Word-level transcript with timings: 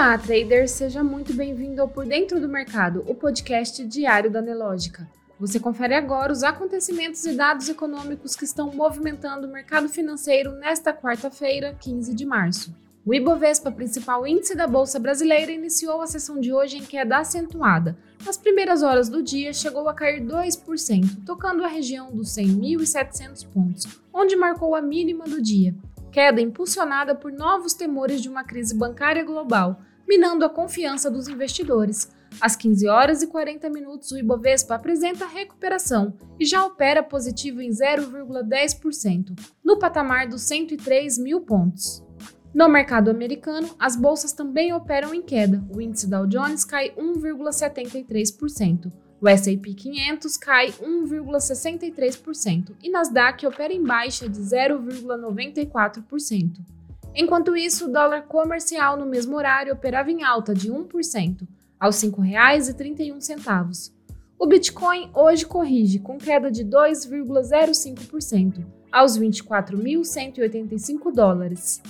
Olá, 0.00 0.16
trader! 0.16 0.66
Seja 0.66 1.04
muito 1.04 1.34
bem-vindo 1.34 1.82
ao 1.82 1.86
Por 1.86 2.06
Dentro 2.06 2.40
do 2.40 2.48
Mercado, 2.48 3.04
o 3.06 3.14
podcast 3.14 3.84
diário 3.84 4.30
da 4.30 4.40
Nelógica. 4.40 5.06
Você 5.38 5.60
confere 5.60 5.94
agora 5.94 6.32
os 6.32 6.42
acontecimentos 6.42 7.22
e 7.26 7.34
dados 7.34 7.68
econômicos 7.68 8.34
que 8.34 8.46
estão 8.46 8.72
movimentando 8.72 9.46
o 9.46 9.52
mercado 9.52 9.90
financeiro 9.90 10.52
nesta 10.52 10.90
quarta-feira, 10.94 11.76
15 11.78 12.14
de 12.14 12.24
março. 12.24 12.74
O 13.04 13.12
Ibovespa, 13.12 13.70
principal 13.70 14.26
índice 14.26 14.54
da 14.54 14.66
Bolsa 14.66 14.98
Brasileira, 14.98 15.52
iniciou 15.52 16.00
a 16.00 16.06
sessão 16.06 16.40
de 16.40 16.50
hoje 16.50 16.78
em 16.78 16.82
queda 16.82 17.18
acentuada. 17.18 17.94
Nas 18.24 18.38
primeiras 18.38 18.82
horas 18.82 19.10
do 19.10 19.22
dia, 19.22 19.52
chegou 19.52 19.86
a 19.86 19.92
cair 19.92 20.24
2%, 20.24 21.26
tocando 21.26 21.62
a 21.62 21.68
região 21.68 22.10
dos 22.10 22.30
100.700 22.30 23.46
pontos, 23.52 23.86
onde 24.14 24.34
marcou 24.34 24.74
a 24.74 24.80
mínima 24.80 25.26
do 25.26 25.42
dia. 25.42 25.74
Queda 26.10 26.40
impulsionada 26.40 27.14
por 27.14 27.30
novos 27.30 27.74
temores 27.74 28.22
de 28.22 28.30
uma 28.30 28.42
crise 28.42 28.74
bancária 28.74 29.22
global, 29.22 29.80
minando 30.10 30.44
a 30.44 30.50
confiança 30.50 31.08
dos 31.08 31.28
investidores. 31.28 32.10
Às 32.40 32.56
15 32.56 32.88
horas 32.88 33.22
e 33.22 33.28
40 33.28 33.70
minutos, 33.70 34.10
o 34.10 34.18
Ibovespa 34.18 34.74
apresenta 34.74 35.24
recuperação 35.24 36.14
e 36.36 36.44
já 36.44 36.66
opera 36.66 37.00
positivo 37.00 37.62
em 37.62 37.70
0,10%, 37.70 39.38
no 39.64 39.78
patamar 39.78 40.26
dos 40.26 40.42
103 40.42 41.16
mil 41.16 41.42
pontos. 41.42 42.04
No 42.52 42.68
mercado 42.68 43.08
americano, 43.08 43.70
as 43.78 43.94
bolsas 43.94 44.32
também 44.32 44.72
operam 44.72 45.14
em 45.14 45.22
queda. 45.22 45.64
O 45.72 45.80
índice 45.80 46.10
Dow 46.10 46.26
Jones 46.26 46.64
cai 46.64 46.90
1,73%. 46.90 48.90
O 49.20 49.28
S&P 49.28 49.74
500 49.74 50.36
cai 50.38 50.72
1,63% 50.72 52.74
e 52.82 52.90
Nasdaq 52.90 53.46
opera 53.46 53.72
em 53.72 53.84
baixa 53.84 54.28
de 54.28 54.40
0,94%. 54.40 56.79
Enquanto 57.14 57.56
isso, 57.56 57.86
o 57.86 57.92
dólar 57.92 58.22
comercial 58.22 58.96
no 58.96 59.06
mesmo 59.06 59.36
horário 59.36 59.72
operava 59.72 60.10
em 60.10 60.22
alta 60.22 60.54
de 60.54 60.70
1%, 60.70 61.46
aos 61.78 62.02
R$ 62.02 62.10
5,31. 62.10 63.92
O 64.38 64.46
Bitcoin 64.46 65.10
hoje 65.12 65.44
corrige 65.44 65.98
com 65.98 66.16
queda 66.16 66.50
de 66.50 66.64
2,05%, 66.64 68.64
aos 68.90 69.18
24.185 69.18 71.12
dólares. 71.12 71.82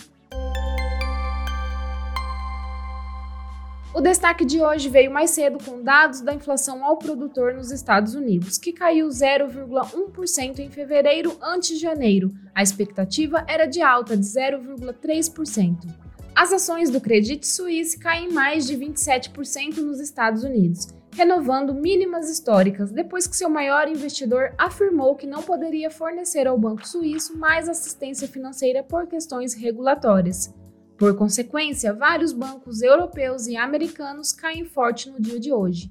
O 3.92 4.00
destaque 4.00 4.44
de 4.44 4.62
hoje 4.62 4.88
veio 4.88 5.10
mais 5.10 5.30
cedo 5.30 5.58
com 5.64 5.82
dados 5.82 6.20
da 6.20 6.32
inflação 6.32 6.84
ao 6.84 6.96
produtor 6.96 7.54
nos 7.54 7.72
Estados 7.72 8.14
Unidos, 8.14 8.56
que 8.56 8.72
caiu 8.72 9.08
0,1% 9.08 10.60
em 10.60 10.70
fevereiro 10.70 11.36
ante 11.42 11.74
janeiro. 11.74 12.30
A 12.54 12.62
expectativa 12.62 13.44
era 13.48 13.66
de 13.66 13.82
alta 13.82 14.16
de 14.16 14.22
0,3%. 14.22 15.88
As 16.36 16.52
ações 16.52 16.88
do 16.88 17.00
Credit 17.00 17.44
Suisse 17.44 17.98
caem 17.98 18.30
mais 18.30 18.64
de 18.64 18.76
27% 18.76 19.78
nos 19.78 19.98
Estados 19.98 20.44
Unidos, 20.44 20.86
renovando 21.12 21.74
mínimas 21.74 22.30
históricas 22.30 22.92
depois 22.92 23.26
que 23.26 23.36
seu 23.36 23.50
maior 23.50 23.88
investidor 23.88 24.54
afirmou 24.56 25.16
que 25.16 25.26
não 25.26 25.42
poderia 25.42 25.90
fornecer 25.90 26.46
ao 26.46 26.56
banco 26.56 26.86
suíço 26.86 27.36
mais 27.36 27.68
assistência 27.68 28.28
financeira 28.28 28.84
por 28.84 29.08
questões 29.08 29.52
regulatórias. 29.52 30.54
Por 31.00 31.16
consequência, 31.16 31.94
vários 31.94 32.30
bancos 32.30 32.82
europeus 32.82 33.46
e 33.46 33.56
americanos 33.56 34.34
caem 34.34 34.66
forte 34.66 35.08
no 35.08 35.18
dia 35.18 35.40
de 35.40 35.50
hoje. 35.50 35.90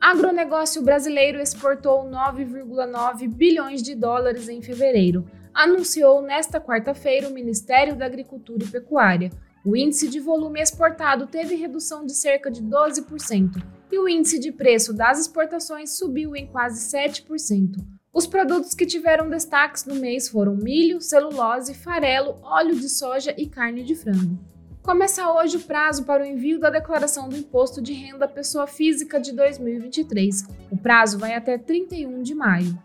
Agronegócio 0.00 0.80
brasileiro 0.80 1.38
exportou 1.38 2.08
9,9 2.08 3.28
bilhões 3.28 3.82
de 3.82 3.94
dólares 3.94 4.48
em 4.48 4.62
fevereiro, 4.62 5.26
anunciou 5.52 6.22
nesta 6.22 6.58
quarta-feira 6.58 7.28
o 7.28 7.34
Ministério 7.34 7.94
da 7.94 8.06
Agricultura 8.06 8.64
e 8.64 8.68
Pecuária. 8.68 9.28
O 9.66 9.76
índice 9.76 10.08
de 10.08 10.18
volume 10.18 10.62
exportado 10.62 11.26
teve 11.26 11.54
redução 11.54 12.06
de 12.06 12.14
cerca 12.14 12.50
de 12.50 12.62
12% 12.62 13.62
e 13.92 13.98
o 13.98 14.08
índice 14.08 14.38
de 14.38 14.50
preço 14.50 14.94
das 14.94 15.20
exportações 15.20 15.90
subiu 15.98 16.34
em 16.34 16.46
quase 16.46 16.88
7%. 16.90 17.97
Os 18.18 18.26
produtos 18.26 18.74
que 18.74 18.84
tiveram 18.84 19.30
destaques 19.30 19.84
no 19.84 19.94
mês 19.94 20.28
foram 20.28 20.56
milho, 20.56 21.00
celulose, 21.00 21.72
farelo, 21.72 22.36
óleo 22.42 22.74
de 22.74 22.88
soja 22.88 23.32
e 23.38 23.46
carne 23.46 23.84
de 23.84 23.94
frango. 23.94 24.36
Começa 24.82 25.32
hoje 25.32 25.56
o 25.56 25.60
prazo 25.60 26.02
para 26.02 26.24
o 26.24 26.26
envio 26.26 26.58
da 26.58 26.68
declaração 26.68 27.28
do 27.28 27.36
Imposto 27.36 27.80
de 27.80 27.92
Renda 27.92 28.26
Pessoa 28.26 28.66
Física 28.66 29.20
de 29.20 29.30
2023. 29.30 30.48
O 30.68 30.76
prazo 30.76 31.16
vai 31.16 31.36
até 31.36 31.56
31 31.56 32.20
de 32.20 32.34
maio. 32.34 32.76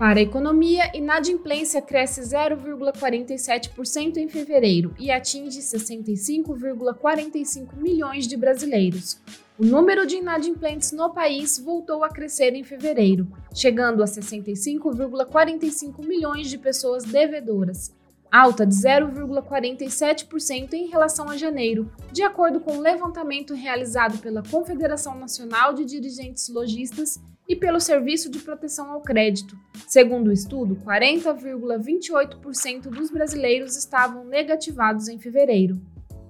Para 0.00 0.18
a 0.18 0.22
economia, 0.22 0.90
inadimplência 0.96 1.80
cresce 1.80 2.22
0,47% 2.22 4.16
em 4.16 4.28
fevereiro 4.28 4.92
e 4.98 5.12
atinge 5.12 5.60
65,45 5.60 7.76
milhões 7.76 8.26
de 8.26 8.36
brasileiros. 8.36 9.20
O 9.58 9.64
número 9.64 10.06
de 10.06 10.16
inadimplentes 10.16 10.92
no 10.92 11.14
país 11.14 11.58
voltou 11.58 12.04
a 12.04 12.10
crescer 12.10 12.54
em 12.54 12.62
fevereiro, 12.62 13.26
chegando 13.54 14.02
a 14.02 14.06
65,45 14.06 16.06
milhões 16.06 16.50
de 16.50 16.58
pessoas 16.58 17.04
devedoras, 17.04 17.90
alta 18.30 18.66
de 18.66 18.74
0,47% 18.74 20.74
em 20.74 20.88
relação 20.88 21.30
a 21.30 21.38
janeiro, 21.38 21.90
de 22.12 22.22
acordo 22.22 22.60
com 22.60 22.72
o 22.72 22.76
um 22.76 22.80
levantamento 22.80 23.54
realizado 23.54 24.18
pela 24.18 24.42
Confederação 24.42 25.18
Nacional 25.18 25.72
de 25.72 25.86
Dirigentes 25.86 26.50
Logistas 26.50 27.18
e 27.48 27.56
pelo 27.56 27.80
Serviço 27.80 28.28
de 28.28 28.40
Proteção 28.40 28.90
ao 28.90 29.00
Crédito. 29.00 29.56
Segundo 29.88 30.28
o 30.28 30.32
estudo, 30.32 30.76
40,28% 30.84 32.90
dos 32.90 33.10
brasileiros 33.10 33.74
estavam 33.74 34.22
negativados 34.26 35.08
em 35.08 35.18
fevereiro. 35.18 35.80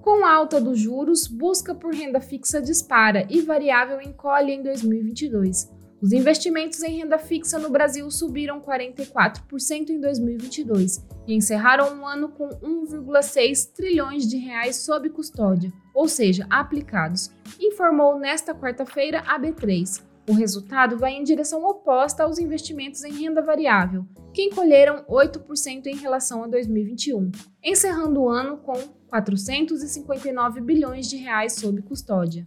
Com 0.07 0.23
a 0.23 0.33
alta 0.33 0.61
dos 0.61 0.79
juros, 0.79 1.27
busca 1.27 1.75
por 1.75 1.93
renda 1.93 2.21
fixa 2.21 2.61
dispara 2.61 3.27
e 3.29 3.41
variável 3.41 3.99
encolhe 3.99 4.53
em 4.53 4.63
2022. 4.63 5.69
Os 6.01 6.13
investimentos 6.13 6.81
em 6.81 6.99
renda 6.99 7.17
fixa 7.17 7.59
no 7.59 7.69
Brasil 7.69 8.09
subiram 8.09 8.61
44% 8.61 9.89
em 9.89 9.99
2022 9.99 11.05
e 11.27 11.35
encerraram 11.35 11.93
um 11.93 12.07
ano 12.07 12.29
com 12.29 12.47
1,6 12.47 13.73
trilhões 13.73 14.25
de 14.25 14.37
reais 14.37 14.77
sob 14.77 15.09
custódia, 15.09 15.73
ou 15.93 16.07
seja, 16.07 16.47
aplicados, 16.49 17.29
informou 17.59 18.17
nesta 18.17 18.55
quarta-feira 18.55 19.19
a 19.27 19.37
B3. 19.37 20.06
O 20.29 20.33
resultado 20.33 20.97
vai 20.97 21.13
em 21.13 21.23
direção 21.23 21.63
oposta 21.63 22.23
aos 22.23 22.37
investimentos 22.37 23.01
em 23.05 23.13
renda 23.13 23.41
variável, 23.41 24.05
que 24.33 24.43
encolheram 24.43 25.05
8% 25.05 25.85
em 25.85 25.95
relação 25.95 26.43
a 26.43 26.47
2021, 26.47 27.31
encerrando 27.63 28.19
o 28.23 28.29
ano 28.29 28.57
com 28.57 28.77
459 29.07 30.59
bilhões 30.59 31.09
de 31.09 31.15
reais 31.15 31.53
sob 31.53 31.81
custódia. 31.81 32.45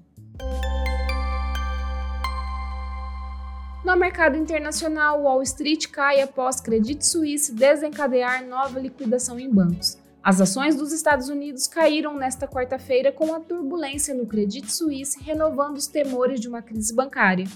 No 3.82 3.96
mercado 3.96 4.36
internacional, 4.36 5.22
Wall 5.22 5.40
Street 5.40 5.86
cai 5.86 6.20
após 6.20 6.60
Credit 6.60 7.04
Suisse 7.04 7.54
desencadear 7.54 8.46
nova 8.46 8.78
liquidação 8.78 9.40
em 9.40 9.48
bancos. 9.48 9.96
As 10.22 10.38
ações 10.38 10.76
dos 10.76 10.92
Estados 10.92 11.30
Unidos 11.30 11.66
caíram 11.66 12.14
nesta 12.14 12.46
quarta-feira 12.46 13.10
com 13.10 13.34
a 13.34 13.40
turbulência 13.40 14.14
no 14.14 14.26
Credit 14.26 14.70
Suisse 14.70 15.18
renovando 15.22 15.78
os 15.78 15.86
temores 15.86 16.38
de 16.38 16.46
uma 16.46 16.60
crise 16.60 16.94
bancária. 16.94 17.46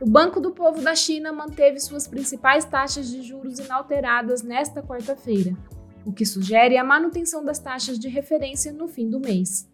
O 0.00 0.06
Banco 0.06 0.40
do 0.40 0.50
Povo 0.50 0.80
da 0.80 0.94
China 0.94 1.30
manteve 1.30 1.78
suas 1.78 2.08
principais 2.08 2.64
taxas 2.64 3.10
de 3.10 3.20
juros 3.20 3.58
inalteradas 3.58 4.40
nesta 4.40 4.82
quarta-feira, 4.82 5.54
o 6.06 6.12
que 6.12 6.24
sugere 6.24 6.78
a 6.78 6.82
manutenção 6.82 7.44
das 7.44 7.58
taxas 7.58 7.98
de 7.98 8.08
referência 8.08 8.72
no 8.72 8.88
fim 8.88 9.10
do 9.10 9.20
mês. 9.20 9.68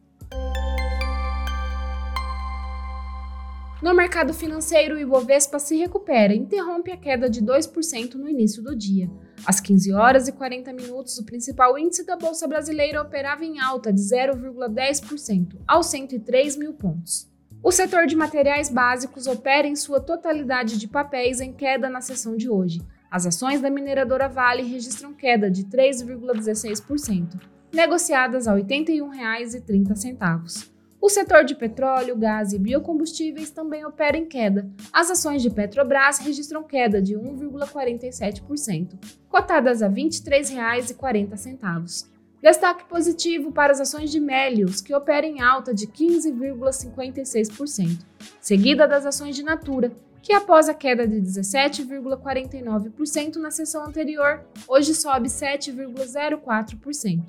No 3.81 3.95
mercado 3.95 4.35
financeiro, 4.35 4.97
o 4.97 4.99
Ibovespa 4.99 5.61
se 5.61 5.77
recupera 5.77 6.35
e 6.35 6.39
interrompe 6.39 6.91
a 6.91 6.97
queda 6.97 7.31
de 7.31 7.41
2% 7.41 8.15
no 8.15 8.29
início 8.29 8.61
do 8.61 8.75
dia. 8.75 9.09
Às 9.47 9.61
15 9.61 9.93
horas 9.93 10.27
e 10.27 10.33
40 10.33 10.73
minutos, 10.73 11.17
o 11.19 11.25
principal 11.25 11.79
índice 11.79 12.05
da 12.05 12.17
Bolsa 12.17 12.49
Brasileira 12.49 13.01
operava 13.01 13.45
em 13.45 13.61
alta 13.61 13.93
de 13.93 14.01
0,10%, 14.01 15.57
aos 15.69 15.87
103 15.87 16.57
mil 16.57 16.73
pontos. 16.73 17.36
O 17.67 17.73
setor 17.73 18.07
de 18.07 18.15
materiais 18.15 18.71
básicos 18.71 19.27
opera 19.27 19.67
em 19.67 19.75
sua 19.75 19.99
totalidade 19.99 20.79
de 20.79 20.87
papéis 20.87 21.41
em 21.41 21.53
queda 21.53 21.91
na 21.91 22.01
sessão 22.01 22.37
de 22.37 22.49
hoje. 22.49 22.81
As 23.11 23.27
ações 23.27 23.61
da 23.61 23.69
mineradora 23.69 24.29
Vale 24.29 24.63
registram 24.63 25.13
queda 25.13 25.51
de 25.51 25.65
3,16%, 25.65 27.41
negociadas 27.75 28.47
a 28.47 28.55
R$ 28.55 28.63
81,30. 28.63 30.71
O 31.01 31.09
setor 31.09 31.43
de 31.43 31.57
petróleo, 31.57 32.15
gás 32.15 32.53
e 32.53 32.59
biocombustíveis 32.61 33.51
também 33.51 33.85
opera 33.85 34.17
em 34.17 34.27
queda. 34.27 34.71
As 34.93 35.11
ações 35.11 35.43
de 35.43 35.51
Petrobras 35.51 36.21
registram 36.21 36.63
queda 36.63 37.03
de 37.03 37.17
1,47%, 37.17 38.97
cotadas 39.29 39.83
a 39.83 39.89
R$ 39.89 40.05
23,40. 40.05 42.16
Destaque 42.47 42.85
positivo 42.85 43.51
para 43.51 43.73
as 43.73 43.81
ações 43.81 44.09
de 44.09 44.21
Melius, 44.21 44.81
que 44.81 44.95
operam 44.95 45.27
em 45.27 45.41
alta 45.41 45.75
de 45.75 45.89
15,56%, 45.89 47.99
seguida 48.41 48.87
das 48.87 49.05
ações 49.05 49.35
de 49.35 49.43
Natura, 49.43 49.91
que 50.23 50.33
após 50.33 50.69
a 50.69 50.75
queda 50.75 51.09
de 51.09 51.17
17,49% 51.17 53.35
na 53.39 53.51
sessão 53.51 53.85
anterior, 53.85 54.47
hoje 54.69 54.95
sobe 54.95 55.29
7,04%. 55.29 57.21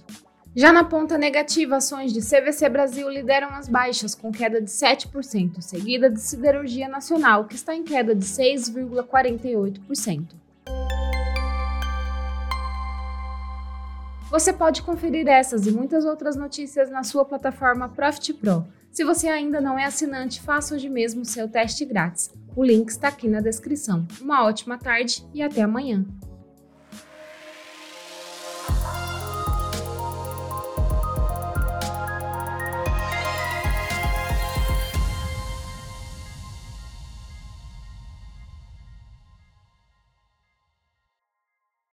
Já 0.56 0.72
na 0.72 0.84
ponta 0.84 1.18
negativa, 1.18 1.78
ações 1.78 2.14
de 2.14 2.22
CVC 2.22 2.70
Brasil 2.70 3.10
lideram 3.10 3.50
as 3.50 3.68
baixas, 3.68 4.14
com 4.14 4.32
queda 4.32 4.62
de 4.62 4.70
7%, 4.70 5.62
seguida 5.62 6.12
de 6.12 6.22
Siderurgia 6.22 6.88
Nacional, 6.88 7.46
que 7.46 7.56
está 7.56 7.76
em 7.76 7.84
queda 7.84 8.14
de 8.14 8.24
6,48%. 8.24 10.47
Você 14.30 14.52
pode 14.52 14.82
conferir 14.82 15.26
essas 15.26 15.66
e 15.68 15.72
muitas 15.72 16.04
outras 16.04 16.36
notícias 16.36 16.90
na 16.90 17.02
sua 17.02 17.24
plataforma 17.24 17.88
Profit 17.88 18.34
Pro. 18.34 18.68
Se 18.92 19.06
você 19.06 19.30
ainda 19.30 19.62
não 19.62 19.80
é 19.80 19.86
assinante, 19.86 20.42
faça 20.42 20.76
hoje 20.76 20.90
mesmo 20.90 21.24
seu 21.24 21.48
teste 21.48 21.86
grátis. 21.86 22.34
O 22.54 22.62
link 22.62 22.90
está 22.90 23.08
aqui 23.08 23.30
na 23.30 23.40
descrição. 23.40 24.06
Uma 24.20 24.44
ótima 24.44 24.78
tarde 24.78 25.26
e 25.34 25.42
até 25.42 25.62
amanhã. 25.62 26.06